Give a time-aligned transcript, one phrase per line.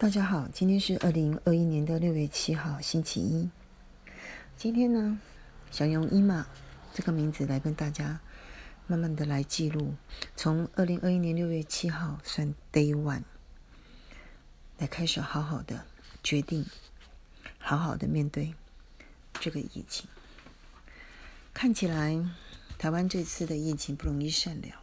[0.00, 3.50] 大家好，今天是二零二一年的六月七号，星期一。
[4.56, 5.18] 今天呢，
[5.72, 6.46] 想用伊玛
[6.94, 8.20] 这个名字来跟大家
[8.86, 9.96] 慢慢的来记录，
[10.36, 13.24] 从二零二一年六月七号算 Day One，
[14.78, 15.84] 来开始好好的
[16.22, 16.64] 决定，
[17.58, 18.54] 好好的面对
[19.40, 20.08] 这个疫情。
[21.52, 22.24] 看起来
[22.78, 24.80] 台湾这次的疫情不容易善了，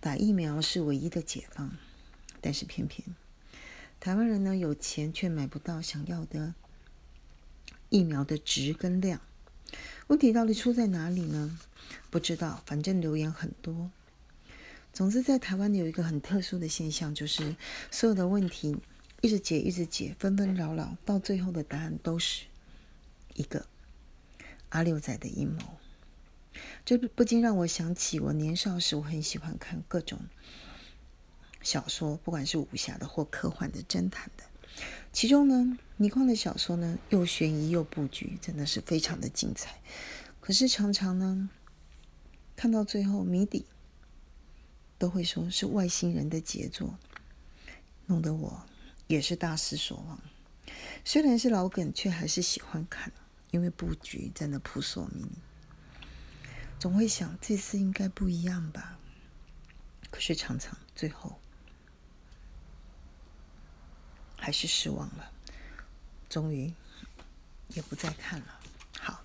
[0.00, 1.76] 打疫苗是唯一的解放，
[2.40, 3.06] 但是偏偏。
[4.04, 6.52] 台湾人呢有钱却买不到想要的
[7.88, 9.18] 疫苗的值跟量，
[10.08, 11.58] 问题到底出在哪里呢？
[12.10, 13.90] 不知道，反正留言很多。
[14.92, 17.56] 总之，在台湾有一个很特殊的现象，就是
[17.90, 18.76] 所有的问题
[19.22, 22.44] 一直解，一直解，纷纷扰扰，到最后的答案都是
[23.32, 23.64] 一个
[24.68, 25.62] 阿六仔的阴谋。
[26.84, 30.18] 这不禁让我想起我年少时，我很喜欢看各种。
[31.64, 34.44] 小说，不管是武侠的或科幻的、侦探的，
[35.12, 39.80] 其中呢，倪匡的小说呢，又悬疑又布局，真的是非常的精彩。
[40.40, 41.48] 可是常常呢，
[42.54, 43.64] 看到最后谜底，
[44.98, 46.98] 都会说是外星人的杰作，
[48.06, 48.66] 弄得我
[49.06, 50.20] 也是大失所望。
[51.02, 53.10] 虽然是老梗，却还是喜欢看，
[53.50, 55.30] 因为布局真的扑朔迷离。
[56.78, 58.98] 总会想这次应该不一样吧，
[60.10, 61.40] 可是常常最后。
[64.44, 65.30] 还是失望了，
[66.28, 66.70] 终于
[67.68, 68.60] 也不再看了。
[69.00, 69.24] 好，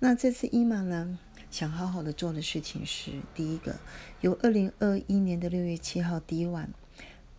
[0.00, 1.18] 那这次伊玛呢，
[1.50, 3.80] 想好好的做的事情是：第一个，
[4.20, 6.70] 由二零二一年的六月七号第一晚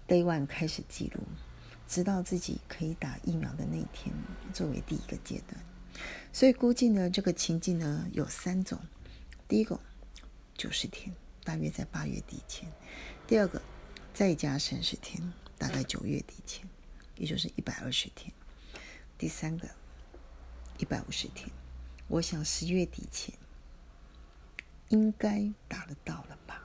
[0.08, 1.22] day one 开始记录，
[1.88, 4.12] 直到自己可以打疫苗的那一天，
[4.52, 5.64] 作为第一个阶段。
[6.34, 8.80] 所以估计呢，这个情境呢有三种：
[9.48, 9.80] 第一个
[10.58, 11.14] 九十天，
[11.44, 12.68] 大约在八月底前；
[13.28, 13.62] 第二个
[14.12, 16.68] 再加三十天，大概九月底前。
[17.22, 18.34] 也就是一百二十天，
[19.16, 19.70] 第三个
[20.80, 21.48] 一百五十天，
[22.08, 23.36] 我想十月底前
[24.90, 26.64] 应该达得到了吧？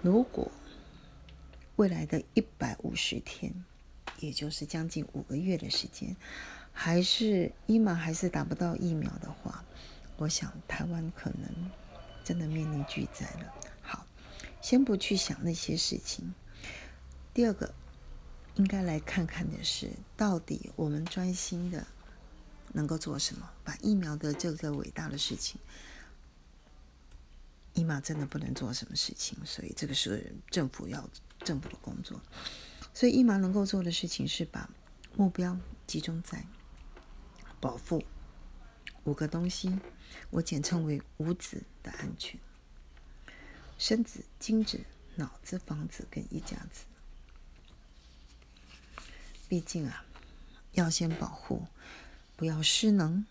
[0.00, 0.50] 如果
[1.76, 3.52] 未来的一百五十天，
[4.20, 6.16] 也就是将近五个月的时间，
[6.72, 9.62] 还是伊玛还是达不到疫苗的话，
[10.16, 11.70] 我想台湾可能
[12.24, 13.54] 真的面临巨灾了。
[13.82, 14.06] 好，
[14.62, 16.32] 先不去想那些事情。
[17.34, 17.74] 第二个。
[18.58, 21.86] 应该来看看的是，到底我们专心的
[22.72, 23.48] 能够做什么？
[23.62, 25.60] 把疫苗的这个伟大的事情，
[27.74, 31.08] 伊玛真的不能做什么事情，所以这个是政府要
[31.44, 32.20] 政府的工作。
[32.92, 34.68] 所以伊玛能够做的事情是把
[35.14, 36.44] 目标集中在
[37.60, 38.02] 保护
[39.04, 39.78] 五个东西，
[40.30, 42.40] 我简称为五子的安全：
[43.78, 44.80] 生子、精子、
[45.14, 46.86] 脑子、房子跟一家子。
[49.48, 50.04] 毕竟啊，
[50.72, 51.66] 要先保护，
[52.36, 53.24] 不要失能，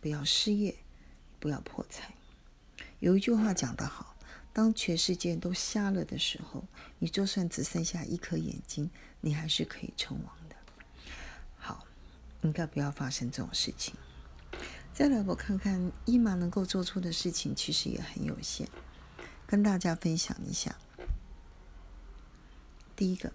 [0.00, 0.76] 不要失业，
[1.40, 2.14] 不要破财。
[3.00, 4.14] 有一句话讲得好：
[4.52, 6.64] 当全世界都瞎了的时候，
[7.00, 8.88] 你就算只剩下一颗眼睛，
[9.20, 10.54] 你还是可以称王的。
[11.56, 11.84] 好，
[12.42, 13.94] 应该不要发生这种事情。
[14.92, 18.68] 再来，我看看伊玛能够做出的事情，其实也很有限，
[19.44, 20.76] 跟大家分享一下。
[22.94, 23.32] 第一个。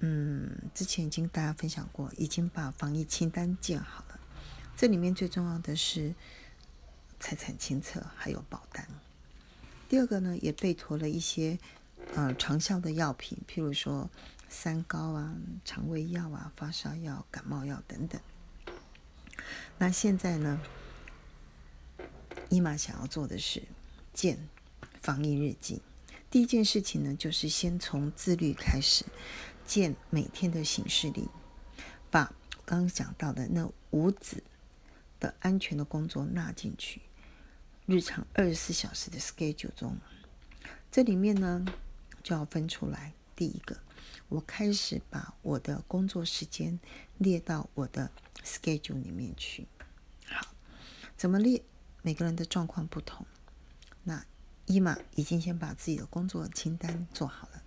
[0.00, 4.20] 嗯，之前已经大家分享过，已经把防疫清单建好了。
[4.76, 6.14] 这里面最重要的是
[7.18, 8.86] 财产清册，还有保单。
[9.88, 11.58] 第二个呢，也备妥了一些
[12.14, 14.08] 呃长效的药品，譬如说
[14.48, 18.20] 三高啊、肠胃药啊、发烧药、感冒药等等。
[19.78, 20.60] 那现在呢，
[22.48, 23.62] 伊玛想要做的是
[24.12, 24.48] 建
[25.00, 25.82] 防疫日记。
[26.30, 29.04] 第一件事情呢，就是先从自律开始。
[29.68, 31.28] 建每天的行事历，
[32.10, 32.32] 把
[32.64, 34.42] 刚刚讲到的那五子
[35.20, 37.02] 的安全的工作纳进去，
[37.84, 39.98] 日常二十四小时的 schedule 中，
[40.90, 41.66] 这里面呢
[42.22, 43.12] 就要分出来。
[43.36, 43.76] 第一个，
[44.30, 46.80] 我开始把我的工作时间
[47.18, 48.10] 列到我的
[48.42, 49.68] schedule 里面去。
[50.24, 50.46] 好，
[51.14, 51.62] 怎么列？
[52.00, 53.26] 每个人的状况不同。
[54.04, 54.24] 那
[54.64, 57.62] 伊玛已经先把自己的工作清单做好了。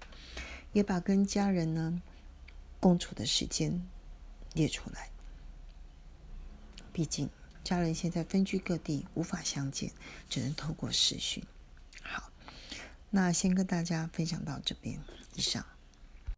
[0.73, 2.01] 也把跟家人呢
[2.79, 3.85] 共处的时间
[4.53, 5.09] 列出来。
[6.93, 7.29] 毕竟
[7.63, 9.91] 家人现在分居各地，无法相见，
[10.29, 11.43] 只能透过视讯。
[12.01, 12.31] 好，
[13.09, 14.99] 那先跟大家分享到这边
[15.35, 15.65] 以上。